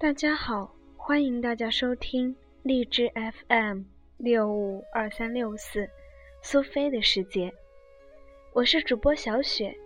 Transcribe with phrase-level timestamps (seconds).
[0.00, 3.10] 大家好，欢迎大家收听荔枝
[3.48, 3.82] FM
[4.16, 5.90] 六五二三六四
[6.40, 7.52] 苏菲的世界，
[8.52, 9.76] 我是主播小雪。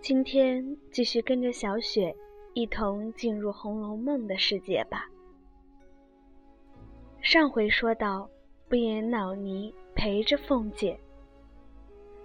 [0.00, 2.16] 今天继续跟着小雪
[2.54, 5.06] 一同进入《红楼梦》的世界吧。
[7.20, 8.30] 上回说到，
[8.66, 10.98] 不言老尼陪着凤姐，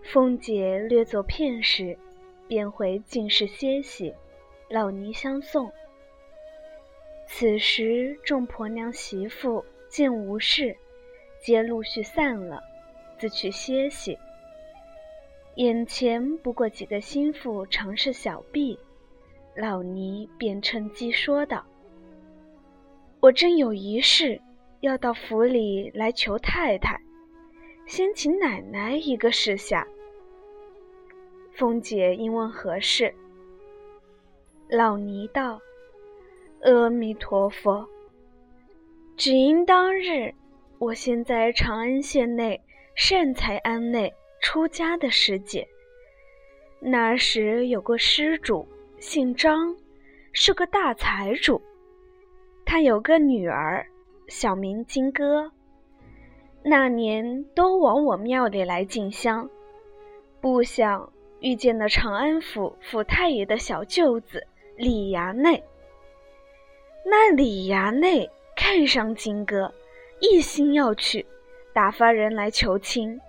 [0.04, 1.99] 凤姐略作片时，
[2.47, 4.15] 便回静室歇息，
[4.70, 5.70] 老尼相送。
[7.36, 10.78] 此时众婆娘媳妇见无事，
[11.42, 12.61] 皆陆续散了，
[13.18, 14.15] 自去歇息。
[15.56, 18.78] 眼前不过几个心腹常是小婢，
[19.56, 21.65] 老尼便趁机说道
[23.19, 24.39] ：“我正有一事，
[24.81, 27.01] 要到府里来求太太，
[27.87, 29.87] 先请奶奶一个示下。”
[31.51, 33.11] 凤姐因问何事，
[34.70, 35.59] 老尼道
[36.64, 37.88] ：“阿弥陀佛，
[39.16, 40.33] 只因当日
[40.80, 42.59] 我先在长安县内
[42.95, 45.66] 善财庵内。”出家的师姐，
[46.81, 48.67] 那时有个施主，
[49.00, 49.73] 姓张，
[50.33, 51.61] 是个大财主。
[52.66, 53.88] 他有个女儿，
[54.27, 55.50] 小名金哥。
[56.61, 59.50] 那年都往我庙里来进香，
[60.42, 65.64] 不想遇见了长安府府太爷的小舅子李衙内。
[67.06, 69.73] 那李衙内看上金哥，
[70.20, 71.26] 一心要娶，
[71.73, 73.20] 打发人来求亲。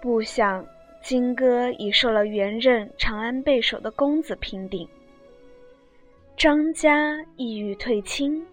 [0.00, 0.64] 不想
[1.02, 4.86] 金哥已受了原任长安备首的公子平定，
[6.36, 8.46] 张家意欲退亲，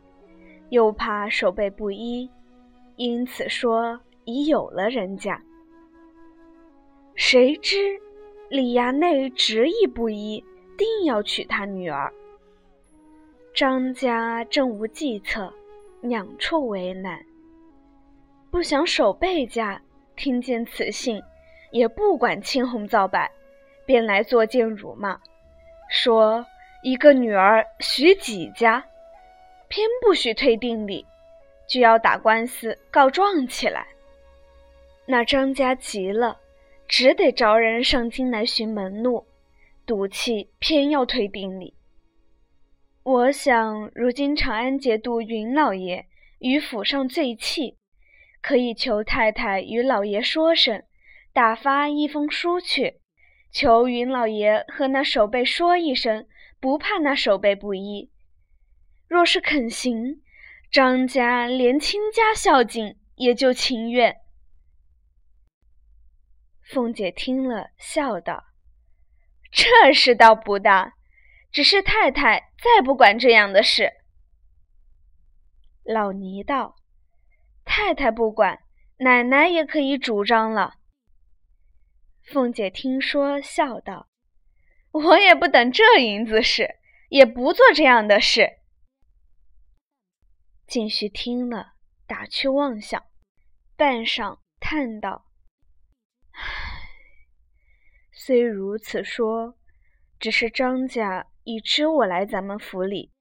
[0.70, 2.30] 又怕守备不依，
[2.96, 5.42] 因此说已有了人家。
[7.16, 8.00] 谁知
[8.50, 10.44] 李衙内执意不依，
[10.78, 12.12] 定要娶他女儿。
[13.54, 15.54] 张家正无计策，
[16.02, 17.20] 两处为难。
[18.50, 19.82] 不想守备家
[20.16, 21.22] 听见此信。
[21.72, 23.32] 也不管青红皂白，
[23.86, 25.18] 便来作践辱骂，
[25.90, 26.46] 说
[26.84, 28.84] 一个女儿许几家，
[29.70, 31.06] 偏不许退定礼，
[31.70, 33.88] 就要打官司告状起来。
[35.06, 36.38] 那张家急了，
[36.90, 39.26] 只得着人上京来寻门路，
[39.86, 41.74] 赌气偏要退定礼。
[43.04, 46.06] 我想如今长安节度云老爷
[46.38, 47.80] 与府上最气，
[48.44, 50.84] 可以求太太与老爷说声。
[51.34, 53.00] 打发一封书去，
[53.52, 56.28] 求云老爷和那守备说一声，
[56.60, 58.12] 不怕那守备不依。
[59.08, 60.22] 若是肯行，
[60.70, 64.18] 张家连亲家孝敬也就情愿。
[66.62, 68.44] 凤姐听了，笑道
[69.52, 70.94] ：“这事倒不大，
[71.52, 73.92] 只是太太再不管这样的事。”
[75.84, 76.76] 老尼道
[77.66, 78.60] ：“太太不管，
[78.98, 80.76] 奶奶也可以主张了。”
[82.22, 84.08] 凤姐听说，笑道
[84.94, 86.76] ：“我也不等这银子使，
[87.10, 88.60] 也不做这样的事。”
[90.68, 91.74] 静虚听了，
[92.06, 93.04] 打趣妄想，
[93.76, 95.26] 半晌叹道：“，
[98.14, 99.58] 虽如此说，
[100.20, 103.12] 只是张家已知我来咱们府里，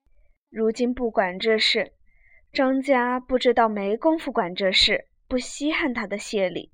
[0.51, 1.93] 如今不管这事，
[2.53, 6.73] 张家不知道没工夫管这事，不稀罕他的谢礼。”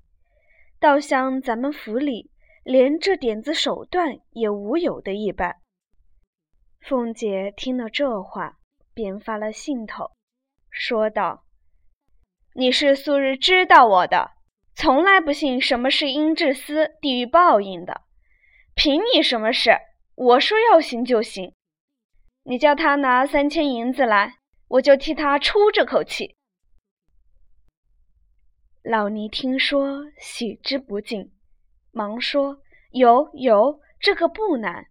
[0.79, 2.29] 倒像咱们府里
[2.63, 5.55] 连这点子手段也无有的一般。
[6.81, 8.57] 凤姐听了这话，
[8.93, 10.11] 便发了兴头，
[10.69, 11.45] 说道
[12.53, 14.31] ：“你是素日知道我的，
[14.75, 18.01] 从来不信什么是阴至司、地狱报应的。
[18.75, 19.71] 凭你什么事？
[20.17, 21.53] 我说要行就行。
[22.41, 26.35] 你叫他拿三千银子来，我就替他出这口气。”
[28.81, 31.31] 老尼听说，喜之不尽，
[31.91, 34.87] 忙说：“有有，这个不难，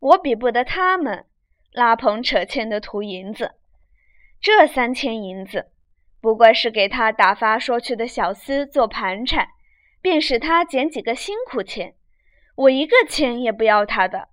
[0.00, 1.26] 我比不得他们
[1.70, 3.52] 拉棚扯纤的图银子。
[4.40, 5.70] 这三千银子，
[6.20, 9.46] 不过是给他打发说去的小厮做盘缠，
[10.00, 11.94] 便使他捡几个辛苦钱。
[12.56, 14.30] 我一个钱也不要他的，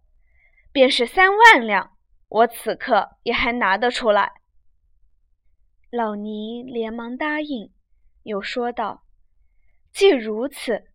[0.80, 1.92] 便是三万两，
[2.30, 4.32] 我此刻也还拿得出来。”
[5.92, 7.74] 老尼连忙答应。
[8.24, 9.04] 又说道
[9.92, 10.86] ：“既如此，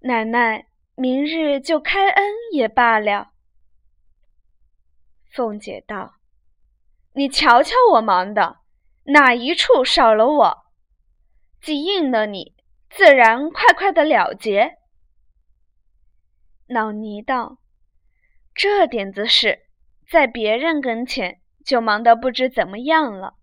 [0.00, 3.30] 奶奶明日就开恩也罢了。”
[5.30, 6.16] 凤姐道
[7.14, 8.56] ：“你瞧瞧我忙的，
[9.04, 10.58] 哪一处少了我？
[11.60, 12.56] 既应了你，
[12.90, 14.78] 自然快快的了结。”
[16.66, 17.58] 老尼道
[18.58, 19.60] ：“这点子事，
[20.10, 23.34] 在别人跟前就忙得不知怎么样了。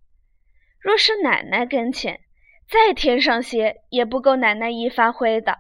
[0.78, 2.20] 若是奶奶跟前，
[2.70, 5.60] 再添上些也不够奶奶一发挥的。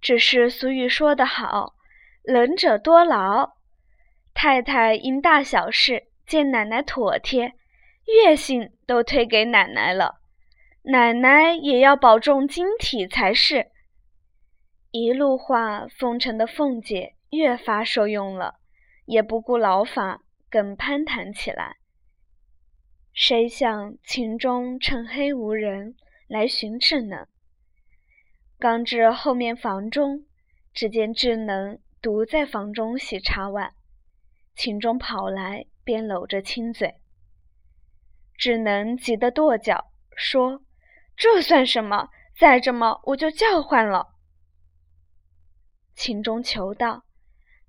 [0.00, 1.74] 只是俗语说得好
[2.24, 3.52] ，“能者多劳”。
[4.32, 7.52] 太太因大小事见奶奶妥帖，
[8.06, 10.22] 月薪都推给奶奶了，
[10.84, 13.66] 奶奶也要保重晶体才是。
[14.90, 18.60] 一路话奉承的凤姐越发受用了，
[19.04, 21.76] 也不顾劳乏，更攀谈起来。
[23.12, 25.94] 谁想秦钟趁黑无人
[26.26, 27.26] 来寻智能，
[28.58, 30.24] 刚至后面房中，
[30.72, 33.74] 只见智能独在房中洗茶碗。
[34.56, 36.94] 秦钟跑来，便搂着亲嘴。
[38.36, 40.62] 智能急得跺脚，说
[41.16, 42.08] ：“这算什么？
[42.36, 44.14] 再这么，我就叫唤了。”
[45.94, 47.04] 秦钟求道：“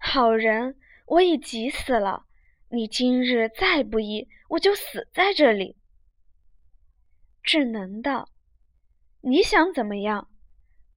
[0.08, 0.76] 好人，
[1.08, 2.26] 我已急死了。”
[2.70, 5.78] 你今日再不依，我就死在这里。
[7.42, 8.30] 智能道
[9.22, 10.30] ：“你想怎么样？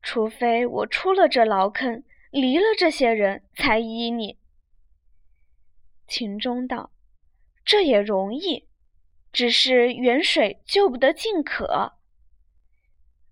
[0.03, 4.39] 除非我出了这牢坑，离了这些人，才依你。”
[6.07, 6.91] 秦钟道
[7.65, 8.69] ：“这也容易，
[9.33, 11.93] 只是远水救不得近渴。”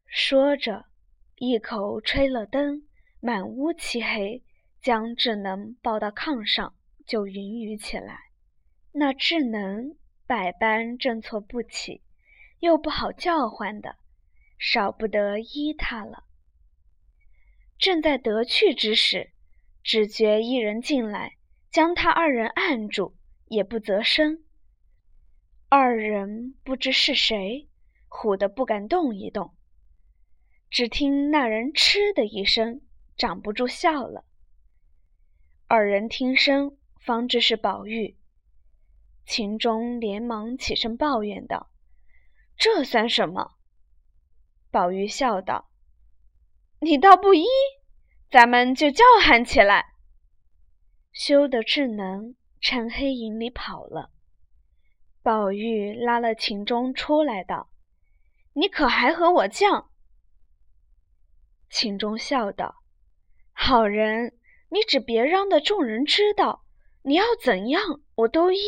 [0.07, 0.87] 说着，
[1.37, 2.87] 一口吹了灯，
[3.21, 4.43] 满屋漆黑，
[4.87, 6.73] 将智能抱到炕上，
[7.05, 8.21] 就云雨起来。
[8.93, 9.97] 那智能
[10.29, 12.05] 百般正错不起，
[12.61, 13.97] 又不好叫唤的，
[14.61, 16.23] 少不得依他了。
[17.77, 19.33] 正在得去之时，
[19.83, 21.37] 只觉一人进来，
[21.73, 23.17] 将他二人按住，
[23.47, 24.45] 也不择声。
[25.69, 27.69] 二人不知是谁，
[28.09, 29.53] 唬得不敢动一动。
[30.71, 32.83] 只听那人嗤的一声，
[33.17, 34.25] 掌不住笑了。
[35.69, 38.17] 二人听声，方知是宝玉。
[39.25, 41.71] 秦钟连忙起身抱怨道
[42.57, 43.57] ：“这算什么？”
[44.71, 45.69] 宝玉笑道
[46.79, 47.45] ：“你倒不依，
[48.31, 49.95] 咱们就叫喊起来。”
[51.11, 54.13] 羞得智能趁黑影里跑了。
[55.21, 57.71] 宝玉拉了秦钟出来道
[58.55, 59.87] ：“你可还和我犟？”
[61.69, 62.77] 秦钟笑道
[63.51, 64.36] ：“好人，
[64.69, 66.65] 你只别让的众人知道，
[67.03, 68.59] 你要怎样，我都依。”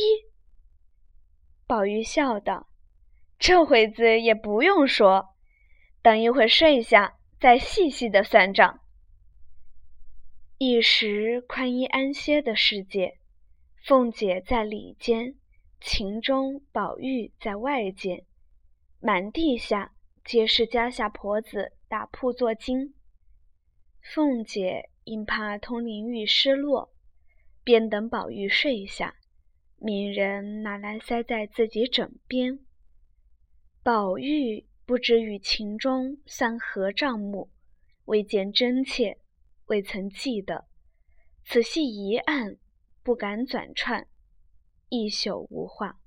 [1.66, 2.68] 宝玉笑道
[3.38, 5.34] ：“这会子也不用说，
[6.02, 8.80] 等一会睡下，再细细的算账。”
[10.58, 13.18] 一时宽衣安歇的世界，
[13.84, 15.36] 凤姐在里间，
[15.80, 18.24] 秦钟、宝玉在外间，
[18.98, 19.92] 满地下
[20.24, 22.94] 皆是家下婆子打铺做金。
[24.02, 26.92] 凤姐因怕通灵玉失落，
[27.64, 29.14] 便等宝玉睡下。
[29.78, 32.58] 命人拿来塞在自己枕边。
[33.82, 37.48] 宝玉不知与秦钟算何账目，
[38.04, 39.16] 未见真切，
[39.66, 40.66] 未曾记得。
[41.42, 42.58] 此系一案，
[43.02, 44.06] 不敢转串，
[44.90, 45.98] 一宿无话。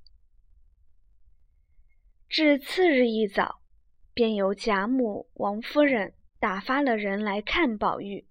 [2.30, 3.62] 至次日一早，
[4.14, 8.28] 便由贾母、王夫人打发了人来看宝玉，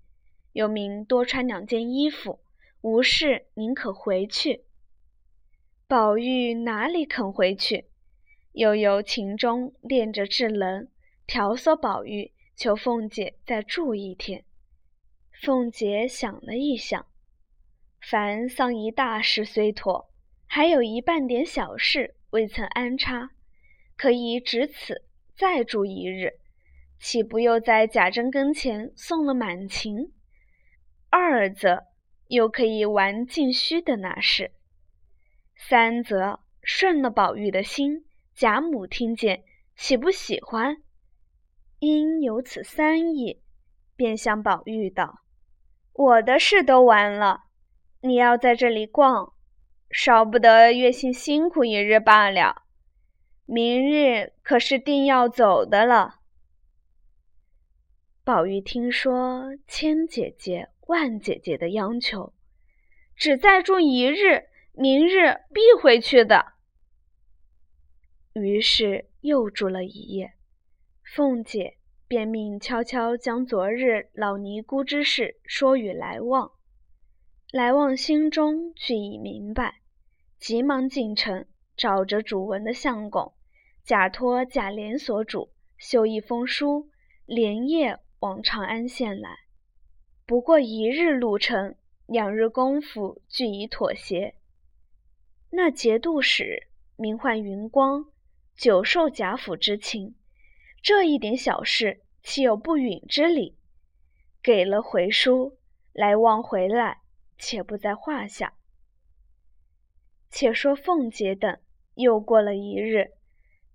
[0.52, 2.40] 又命多穿两件衣服，
[2.80, 4.64] 无事宁可回去。
[5.86, 7.86] 宝玉哪里肯回去？
[8.52, 10.88] 又由秦钟练着智能，
[11.26, 14.44] 调唆宝玉求凤姐再住一天。
[15.30, 17.06] 凤姐想了一想，
[18.00, 20.10] 凡丧仪大事虽妥，
[20.46, 23.30] 还有一半点小事未曾安插，
[23.96, 25.04] 可以只此
[25.36, 26.34] 再住一日，
[26.98, 30.12] 岂不又在贾珍跟前送了满情？
[31.40, 31.84] 二则
[32.26, 34.52] 又可以玩尽虚的那事。
[35.56, 38.04] 三则顺了宝玉的心，
[38.34, 39.42] 贾母听见，
[39.74, 40.76] 喜不喜欢？
[41.78, 43.40] 因有此三意，
[43.96, 45.20] 便向宝玉道
[45.94, 47.44] ：“我的事都完了，
[48.02, 49.32] 你要在这里逛，
[49.90, 52.64] 少不得月薪辛苦一日罢了。
[53.46, 56.16] 明日可是定要走的了。”
[58.22, 62.32] 宝玉听说千姐姐、万姐姐的央求，
[63.14, 64.48] 只再住一日。
[64.72, 66.54] 明日必回去的。
[68.32, 70.32] 于是又住了一夜，
[71.04, 71.76] 凤姐
[72.08, 76.50] 便命悄悄将昨日老尼姑之事说与来旺。
[77.52, 79.82] 来旺心中俱已明白，
[80.38, 83.34] 急忙进城，找着主文的相公，
[83.84, 86.88] 假托贾琏所主，修一封书，
[87.26, 89.49] 连夜往长安县来。
[90.30, 91.74] 不过一日路程，
[92.06, 94.36] 两日功夫俱已妥协。
[95.50, 98.06] 那节度使名唤云光，
[98.54, 100.14] 久受贾府之情，
[100.80, 103.56] 这一点小事，岂有不允之理？
[104.40, 105.58] 给了回书，
[105.92, 106.98] 来往回来，
[107.36, 108.54] 且不在话下。
[110.30, 111.58] 且说凤姐等
[111.94, 113.14] 又过了一日，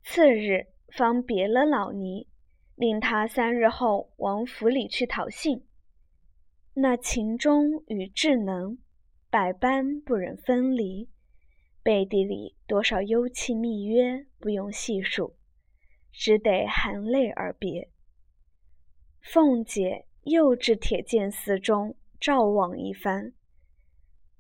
[0.06, 2.30] 次日方别了老尼，
[2.76, 5.66] 令他三日后往府里去讨信。
[6.78, 8.78] 那情忠与智能，
[9.30, 11.08] 百般不忍分离，
[11.82, 15.38] 背地里多少幽气密约，不用细数，
[16.12, 17.90] 只得含泪而别。
[19.22, 23.32] 凤姐又至铁剑寺中照望一番。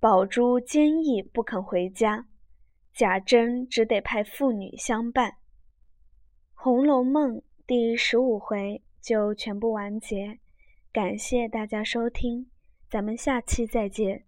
[0.02, 2.28] 宝珠坚毅不肯回家，
[2.94, 5.32] 贾珍只得派妇女相伴。
[6.54, 10.38] 《红楼梦》第十五回就全部完结，
[10.96, 12.48] 感谢大家收听，
[12.90, 14.25] 咱们下期再见。